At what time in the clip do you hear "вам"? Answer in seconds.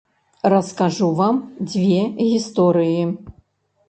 1.19-1.35